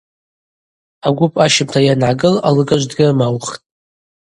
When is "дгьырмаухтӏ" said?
2.89-3.53